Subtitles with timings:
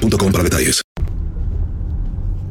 [0.00, 0.82] para detalles.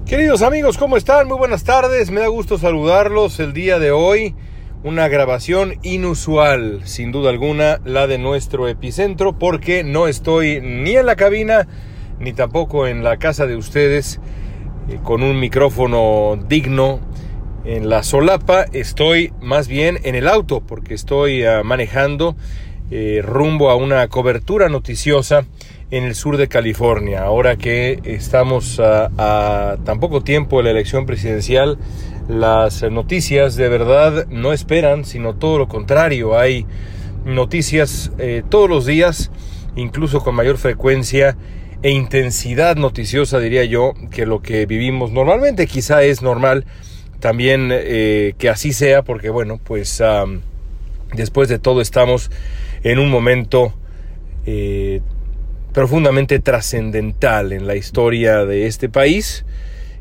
[0.06, 1.28] Queridos amigos, ¿cómo están?
[1.28, 4.36] Muy buenas tardes, me da gusto saludarlos el día de hoy.
[4.84, 11.06] Una grabación inusual, sin duda alguna, la de nuestro epicentro, porque no estoy ni en
[11.06, 11.68] la cabina,
[12.20, 14.20] ni tampoco en la casa de ustedes,
[14.90, 17.00] eh, con un micrófono digno
[17.66, 22.36] en la solapa, estoy más bien en el auto, porque estoy ah, manejando
[22.92, 25.46] eh, rumbo a una cobertura noticiosa
[25.92, 27.24] en el sur de California.
[27.24, 31.78] Ahora que estamos a, tan poco tiempo de la elección presidencial,
[32.28, 36.38] las noticias de verdad no esperan, sino todo lo contrario.
[36.38, 36.66] Hay
[37.26, 39.32] noticias eh, todos los días,
[39.76, 41.38] incluso con mayor frecuencia
[41.84, 45.68] e intensidad noticiosa, diría yo, que lo que vivimos normalmente.
[45.68, 46.66] Quizá es normal
[47.20, 50.02] también eh, que así sea, porque bueno, pues
[51.16, 52.32] después de todo estamos
[52.84, 53.74] en un momento
[54.46, 55.02] eh,
[55.74, 59.46] profundamente trascendental en la historia de este país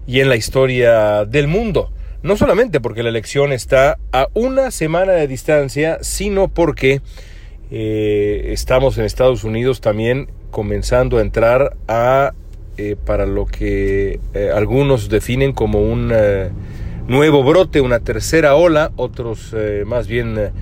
[0.06, 1.92] y en la historia del mundo.
[2.22, 7.00] No solamente porque la elección está a una semana de distancia, sino porque
[7.70, 12.34] eh, estamos en Estados Unidos también comenzando a entrar a,
[12.76, 14.20] eh, para lo que
[14.54, 16.12] algunos definen como un
[17.08, 19.54] nuevo brote, una tercera ola, otros
[19.86, 20.52] más bien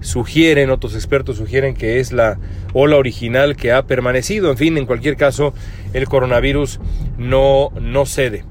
[0.00, 2.38] sugieren, otros expertos sugieren que es la
[2.72, 4.50] ola original que ha permanecido.
[4.50, 5.54] En fin, en cualquier caso,
[5.92, 6.80] el coronavirus
[7.16, 8.44] no, no cede.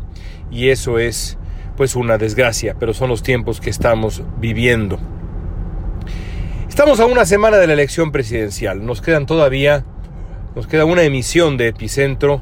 [0.52, 1.38] Y eso es
[1.76, 5.00] pues una desgracia, pero son los tiempos que estamos viviendo.
[6.68, 8.86] Estamos a una semana de la elección presidencial.
[8.86, 9.86] Nos quedan todavía,
[10.56, 12.42] nos queda una emisión de Epicentro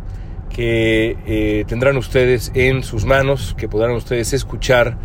[0.49, 4.97] que eh, tendrán ustedes en sus manos, que podrán ustedes escuchar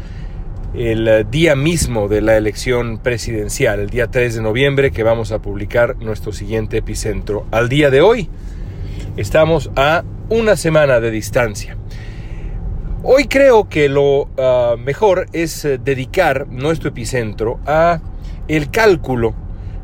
[0.74, 5.40] el día mismo de la elección presidencial, el día 3 de noviembre, que vamos a
[5.40, 7.46] publicar nuestro siguiente epicentro.
[7.50, 8.28] Al día de hoy
[9.16, 11.76] estamos a una semana de distancia.
[13.02, 18.00] Hoy creo que lo uh, mejor es dedicar nuestro epicentro a
[18.46, 19.34] el cálculo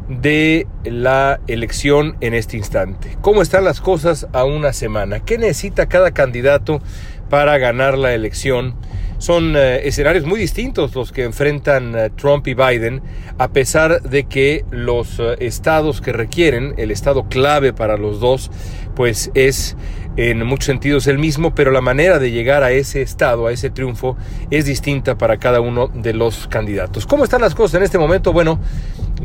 [0.08, 3.16] de la elección en este instante.
[3.22, 5.20] ¿Cómo están las cosas a una semana?
[5.20, 6.80] ¿Qué necesita cada candidato
[7.28, 8.76] para ganar la elección?
[9.18, 13.00] Son eh, escenarios muy distintos los que enfrentan eh, Trump y Biden,
[13.38, 18.50] a pesar de que los eh, estados que requieren, el estado clave para los dos,
[18.96, 19.76] pues es
[20.16, 23.70] en muchos sentidos el mismo, pero la manera de llegar a ese estado, a ese
[23.70, 24.16] triunfo,
[24.50, 27.06] es distinta para cada uno de los candidatos.
[27.06, 28.32] ¿Cómo están las cosas en este momento?
[28.32, 28.58] Bueno,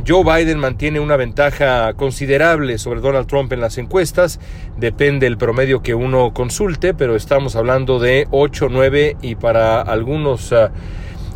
[0.06, 4.40] Joe Biden mantiene una ventaja considerable sobre Donald Trump en las encuestas,
[4.78, 10.52] depende el promedio que uno consulte, pero estamos hablando de 8, 9 y para algunos...
[10.52, 10.70] Uh,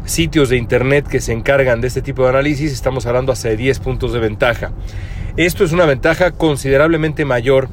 [0.06, 3.58] sitios de internet que se encargan de este tipo de análisis, estamos hablando hasta de
[3.58, 4.72] 10 puntos de ventaja.
[5.36, 7.70] Esto es una ventaja considerablemente mayor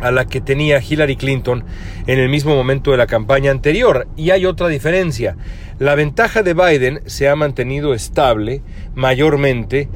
[0.00, 1.64] a la que tenía Hillary Clinton
[2.06, 4.08] en el mismo momento de la campaña anterior.
[4.16, 5.36] Y hay otra diferencia.
[5.78, 8.62] La ventaja de Biden se ha mantenido estable
[8.94, 9.88] mayormente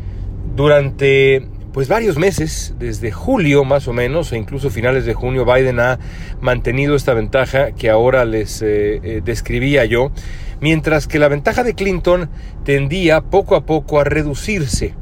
[0.54, 5.80] durante pues varios meses, desde julio más o menos, e incluso finales de junio, Biden
[5.80, 5.98] ha
[6.40, 10.12] mantenido esta ventaja que ahora les eh, eh, describía yo,
[10.60, 12.30] mientras que la ventaja de Clinton
[12.64, 14.94] tendía poco a poco a reducirse.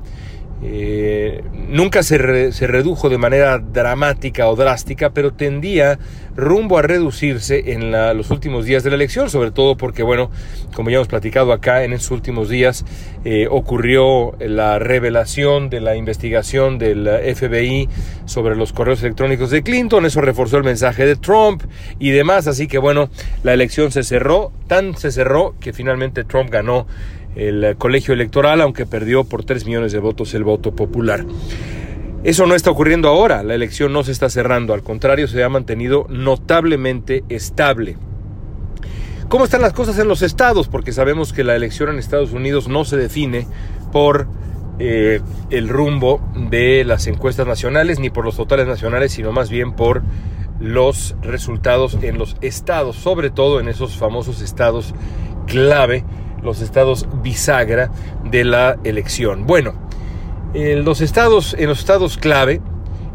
[0.65, 5.99] Eh, nunca se, se, redujo de manera dramática o drástica, pero tendía
[6.37, 10.31] rumbo a reducirse en los últimos días de la elección, sobre todo porque, bueno,
[10.75, 12.85] como ya hemos platicado acá, en esos últimos días
[13.25, 17.89] eh, ocurrió la revelación de la investigación del FBI
[18.25, 21.65] sobre los correos electrónicos de Clinton, eso reforzó el mensaje de Trump
[21.99, 23.11] y demás, así que, bueno,
[23.43, 26.87] la elección se cerró, tan se cerró que finalmente Trump ganó
[27.35, 31.25] el colegio electoral, aunque perdió por 3 millones de votos el voto popular.
[32.25, 35.49] Eso no está ocurriendo ahora, la elección no se está cerrando, al contrario, se ha
[35.49, 37.97] mantenido notablemente estable.
[39.29, 40.69] ¿Cómo están las cosas en los estados?
[40.69, 43.47] Porque sabemos que la elección en Estados Unidos no se define
[43.91, 44.29] por
[44.79, 45.21] eh,
[45.51, 46.21] el rumbo
[46.51, 50.03] de las encuestas nacionales ni por los totales nacionales, sino más bien por
[50.61, 54.95] los resultados en los estados, sobre todo en esos famosos estados
[55.47, 56.05] clave
[56.43, 57.91] los estados bisagra
[58.25, 59.47] de la elección.
[59.47, 59.75] Bueno,
[60.55, 62.61] en los estados, en los estados clave,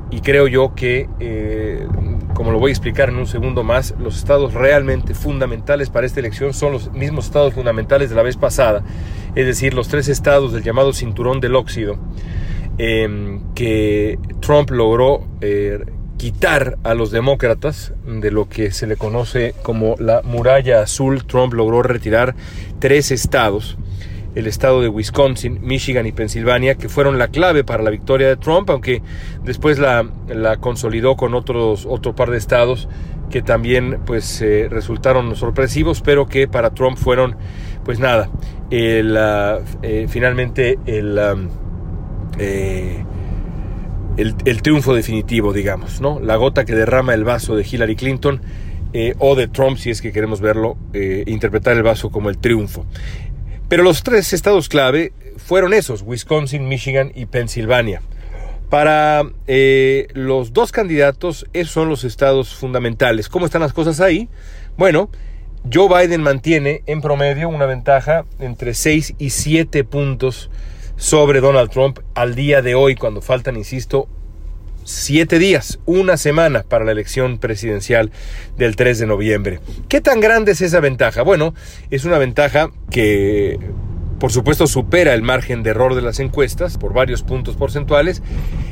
[0.09, 1.85] y creo yo que, eh,
[2.33, 6.19] como lo voy a explicar en un segundo más, los estados realmente fundamentales para esta
[6.19, 8.83] elección son los mismos estados fundamentales de la vez pasada,
[9.35, 11.97] es decir, los tres estados del llamado cinturón del óxido,
[12.77, 15.79] em, que Trump logró eh,
[16.17, 21.23] quitar a los demócratas de lo que se le conoce como la muralla azul.
[21.25, 22.35] Trump logró retirar
[22.79, 23.77] tres estados,
[24.35, 28.35] el estado de Wisconsin, Michigan y Pensilvania, que fueron la clave para la victoria de
[28.37, 29.01] Trump, aunque
[29.43, 30.09] después la,
[30.59, 32.89] consolidó con otros, otro par de estados
[33.29, 37.35] que también pues eh, resultaron sorpresivos, pero que para Trump fueron
[37.83, 38.29] pues nada,
[38.69, 41.19] el, ah, eh, finalmente el...
[42.39, 43.03] Eh,
[44.17, 46.19] el, triunfo definitivo, digamos, ¿no?
[46.19, 48.41] La gota que derrama el vaso de Hillary Clinton
[48.93, 52.37] eh, o de Trump, si es que queremos verlo, eh, interpretar el vaso como el
[52.37, 52.85] triunfo.
[53.69, 58.01] Pero los tres estados clave fueron esos, Wisconsin, Michigan y Pensilvania.
[58.69, 63.29] Para eh, los dos candidatos, esos son los estados fundamentales.
[63.29, 64.29] ¿Cómo están las cosas ahí?
[64.77, 65.09] Bueno,
[65.71, 70.49] Joe Biden mantiene en promedio una ventaja entre 6 y 7 puntos
[70.97, 74.09] sobre Donald Trump al día de hoy, cuando faltan, insisto,
[74.83, 78.11] siete días, una semana para la elección presidencial
[78.57, 79.59] del 3 de noviembre.
[79.89, 81.21] ¿Qué tan grande es esa ventaja?
[81.21, 81.53] Bueno,
[81.91, 83.59] es una ventaja que
[84.19, 88.23] por supuesto supera el margen de error de las encuestas por varios puntos porcentuales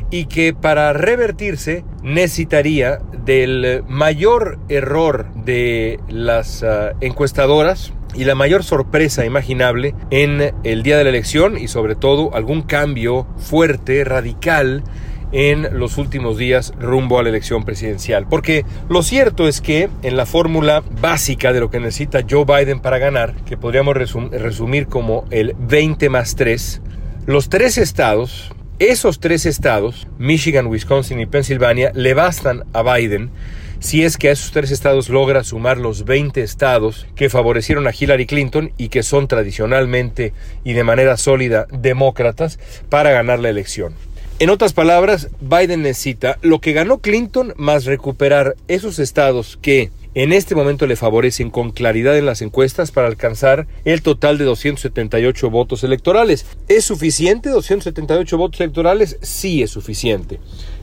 [0.09, 8.63] y que para revertirse necesitaría del mayor error de las ah, encuestadoras y la mayor
[8.63, 14.83] sorpresa imaginable en el día de la elección y sobre todo algún cambio fuerte, radical
[15.31, 18.27] en los últimos días rumbo a la elección presidencial.
[18.27, 22.79] Porque lo cierto es que en la fórmula básica de lo que necesita Joe Biden
[22.79, 26.81] para ganar, que podríamos resumir como el 20 más 3,
[27.25, 33.31] los tres estados, esos tres estados, Michigan, Wisconsin y Pensilvania, le bastan a Biden
[33.79, 37.93] si es que a esos tres estados logra sumar los 20 estados que favorecieron a
[37.97, 40.33] Hillary Clinton y que son tradicionalmente
[40.63, 42.59] y de manera sólida demócratas
[42.89, 43.93] para ganar la elección.
[44.37, 50.31] En otras palabras, Biden necesita lo que ganó Clinton más recuperar esos estados que en
[50.31, 55.49] este momento le favorecen con claridad en las encuestas para alcanzar el total de 278
[55.49, 56.45] votos electorales.
[56.69, 59.17] ¿Es suficiente 278 votos electorales?
[59.21, 60.39] Sí es suficiente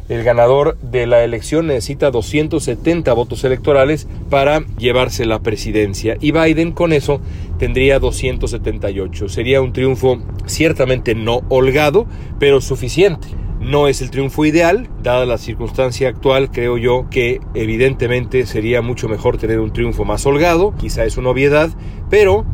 [0.09, 6.73] el ganador de la elección necesita 270 votos electorales para llevarse la presidencia y Biden
[6.73, 7.21] con eso
[7.59, 9.28] tendría 278.
[9.28, 12.06] Sería un triunfo ciertamente no holgado,
[12.38, 13.28] pero suficiente.
[13.61, 19.09] No es el triunfo ideal, dada la circunstancia actual, creo yo que evidentemente sería mucho
[19.09, 21.71] mejor tener un triunfo más holgado, quizá es una obviedad,
[22.11, 22.44] pero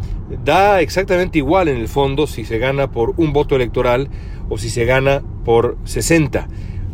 [0.45, 4.11] da exactamente igual en el fondo si se gana por un voto electoral
[4.51, 6.47] o si se gana por 60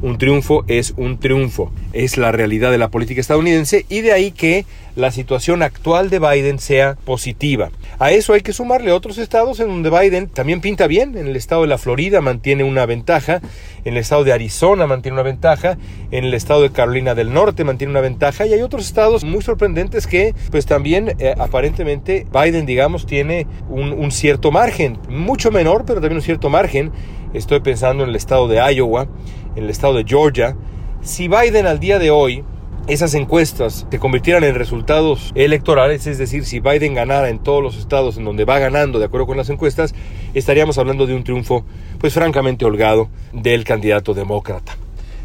[0.04, 1.73] un triunfo es un triunfo.
[1.94, 6.18] Es la realidad de la política estadounidense y de ahí que la situación actual de
[6.18, 7.70] Biden sea positiva.
[7.99, 11.16] A eso hay que sumarle otros estados en donde Biden también pinta bien.
[11.16, 13.40] En el estado de la Florida mantiene una ventaja,
[13.87, 15.78] en el estado de Arizona mantiene una ventaja,
[16.11, 19.40] en el estado de Carolina del Norte mantiene una ventaja y hay otros estados muy
[19.40, 25.84] sorprendentes que pues también eh, aparentemente Biden digamos tiene un, un cierto margen, mucho menor
[25.87, 26.92] pero también un cierto margen.
[27.35, 29.09] Estoy pensando en el estado de Iowa,
[29.57, 30.57] en el estado de Georgia,
[31.03, 32.45] si Biden al día de hoy
[32.87, 37.76] esas encuestas se convirtieran en resultados electorales, es decir, si Biden ganara en todos los
[37.76, 39.97] estados en donde va ganando de acuerdo con las encuestas,
[40.33, 41.64] estaríamos hablando de un triunfo
[41.99, 44.76] pues francamente holgado del candidato demócrata.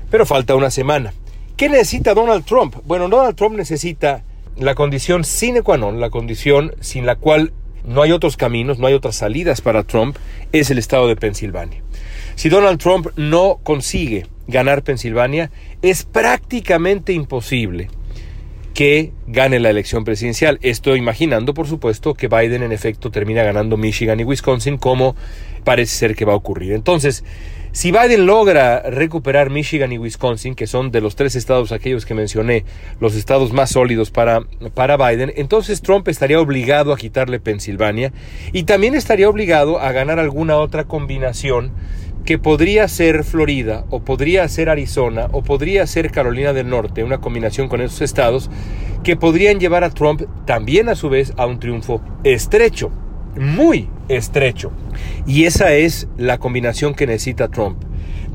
[0.09, 1.13] Pero falta una semana.
[1.57, 2.75] ¿Qué necesita Donald Trump?
[2.85, 4.23] Bueno, Donald Trump necesita
[4.57, 7.53] la condición sine qua non, la condición sin la cual
[7.85, 10.17] no hay otros caminos, no hay otras salidas para Trump,
[10.51, 11.83] es el estado de Pensilvania.
[12.39, 17.89] Si Donald Trump no consigue ganar Pensilvania, es prácticamente imposible
[18.73, 20.57] que gane la elección presidencial.
[20.61, 25.17] Estoy imaginando, por supuesto, que Biden en efecto termina ganando Michigan y Wisconsin, como
[25.65, 26.71] parece ser que va a ocurrir.
[26.71, 27.25] Entonces,
[27.73, 32.13] si Biden logra recuperar Michigan y Wisconsin, que son de los tres estados aquellos que
[32.13, 32.63] mencioné,
[33.01, 34.43] los estados más sólidos para,
[34.73, 38.13] para Biden, entonces Trump estaría obligado a quitarle Pensilvania
[38.53, 41.73] y también estaría obligado a ganar alguna otra combinación
[42.25, 47.19] que podría ser Florida o podría ser Arizona o podría ser Carolina del Norte, una
[47.19, 48.49] combinación con esos estados
[49.03, 52.91] que podrían llevar a Trump también a su vez a un triunfo estrecho,
[53.35, 54.71] muy estrecho.
[55.25, 57.83] Y esa es la combinación que necesita Trump.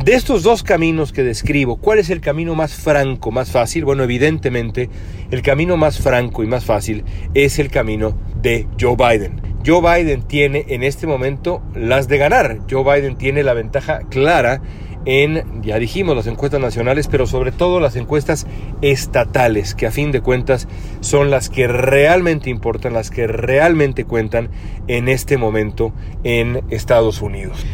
[0.03, 3.85] De estos dos caminos que describo, ¿cuál es el camino más franco, más fácil?
[3.85, 4.91] Bueno, evidentemente,
[5.31, 9.43] el camino más franco y más fácil es el camino de Joe Biden.
[9.66, 12.59] Joe Biden tiene en este momento las de ganar.
[12.71, 14.61] Joe Biden tiene la ventaja clara
[15.06, 18.47] en, ya dijimos, las encuestas nacionales, pero sobre todo las encuestas
[18.83, 20.68] estatales, que a fin de cuentas
[21.00, 24.50] son las que realmente importan, las que realmente cuentan
[24.87, 25.94] en este momento
[26.25, 27.64] en Estados Unidos.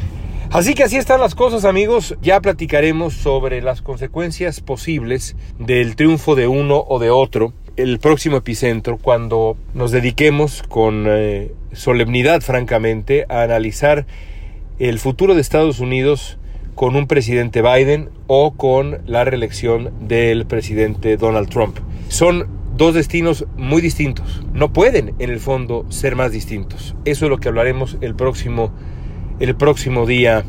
[0.53, 6.35] Así que así están las cosas amigos, ya platicaremos sobre las consecuencias posibles del triunfo
[6.35, 13.25] de uno o de otro el próximo epicentro cuando nos dediquemos con eh, solemnidad, francamente,
[13.29, 14.07] a analizar
[14.79, 16.39] el futuro de Estados Unidos
[16.75, 21.79] con un presidente Biden o con la reelección del presidente Donald Trump.
[22.09, 22.47] Son
[22.77, 24.43] dos destinos muy distintos.
[24.53, 26.95] No pueden, en el fondo, ser más distintos.
[27.05, 28.73] Eso es lo que hablaremos el próximo,
[29.41, 30.45] el próximo día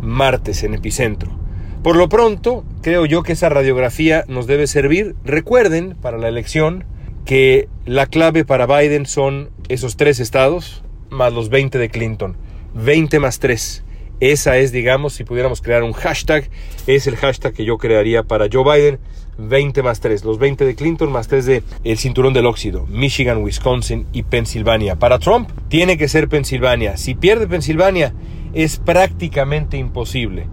[0.00, 1.39] martes en Epicentro.
[1.82, 5.14] Por lo pronto, creo yo que esa radiografía nos debe servir.
[5.24, 6.84] Recuerden para la elección
[7.24, 12.36] que la clave para Biden son esos tres estados más los 20 de Clinton.
[12.74, 13.82] 20 más 3.
[14.20, 16.50] Esa es, digamos, si pudiéramos crear un hashtag,
[16.86, 18.98] es el hashtag que yo crearía para Joe Biden.
[19.38, 23.38] 20 más 3, los 20 de Clinton más 3 de el cinturón del óxido, Michigan,
[23.38, 24.96] Wisconsin y Pensilvania.
[24.96, 26.98] Para Trump tiene que ser Pensilvania.
[26.98, 28.12] Si pierde Pensilvania
[28.52, 30.46] es prácticamente imposible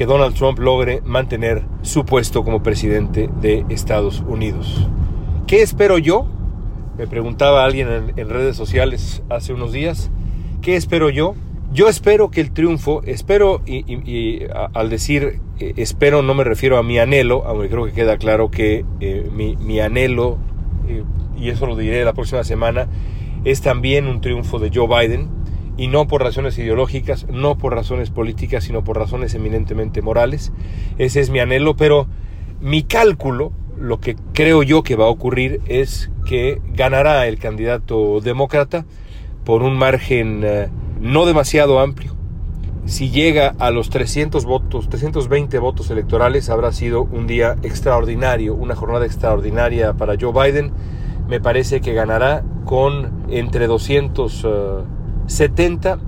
[0.00, 4.88] que Donald Trump logre mantener su puesto como presidente de Estados Unidos.
[5.46, 6.26] ¿Qué espero yo?
[6.96, 10.10] Me preguntaba alguien en, redes sociales hace unos días.
[10.62, 11.34] ¿Qué espero yo?
[11.74, 14.40] Yo espero que el triunfo, espero, y,
[14.72, 18.50] al decir eh, espero no me refiero a mi anhelo, aunque creo que queda claro
[18.50, 20.38] que eh, mi, anhelo,
[20.88, 21.02] eh,
[21.38, 22.88] y eso lo diré la próxima semana,
[23.44, 25.28] es también un triunfo de Joe Biden,
[25.76, 30.52] y no por razones ideológicas, no por razones políticas, sino por razones eminentemente morales.
[30.98, 32.06] Ese es mi anhelo, pero
[32.60, 38.20] mi cálculo, lo que creo yo que va a ocurrir es que ganará el candidato
[38.20, 38.84] demócrata
[39.44, 40.68] por un margen eh,
[41.00, 42.14] no demasiado amplio.
[42.84, 48.74] Si llega a los 300 votos, 320 votos electorales, habrá sido un día extraordinario, una
[48.74, 50.72] jornada extraordinaria para Joe Biden.
[51.28, 54.44] Me parece que ganará con entre 200
[55.26, 55.98] 70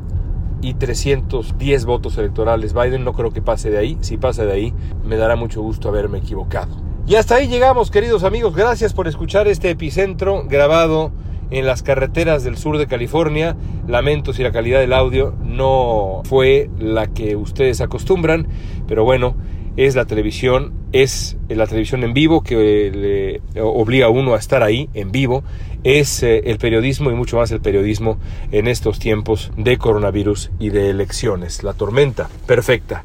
[0.62, 2.72] y 310 votos electorales.
[2.72, 3.98] Biden no creo que pase de ahí.
[4.00, 6.76] Si pasa de ahí, me dará mucho gusto haberme equivocado.
[7.06, 8.54] Y hasta ahí llegamos, queridos amigos.
[8.54, 11.10] Gracias por escuchar este epicentro grabado
[11.50, 13.56] en las carreteras del sur de California.
[13.88, 18.46] Lamento si la calidad del audio no fue la que ustedes acostumbran,
[18.86, 19.34] pero bueno,
[19.76, 24.62] es la televisión, es la televisión en vivo que le obliga a uno a estar
[24.62, 25.42] ahí en vivo,
[25.84, 28.18] es eh, el periodismo y mucho más el periodismo
[28.50, 31.62] en estos tiempos de coronavirus y de elecciones.
[31.62, 33.04] La tormenta perfecta.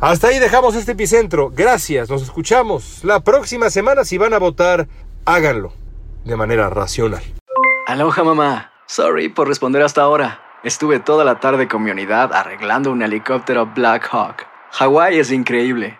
[0.00, 1.50] Hasta ahí dejamos este epicentro.
[1.54, 4.04] Gracias, nos escuchamos la próxima semana.
[4.04, 4.88] Si van a votar,
[5.24, 5.72] háganlo
[6.24, 7.22] de manera racional.
[7.86, 8.72] Aloha mamá.
[8.86, 10.40] Sorry por responder hasta ahora.
[10.64, 14.46] Estuve toda la tarde con mi unidad arreglando un helicóptero Black Hawk.
[14.72, 15.99] Hawái es increíble.